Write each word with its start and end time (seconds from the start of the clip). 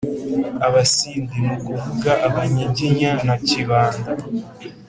abasindi 0.67 1.33
(ni 1.41 1.49
ukuvuga 1.55 2.11
abanyiginya) 2.27 3.11
na 3.27 3.35
kibanda 3.47 4.11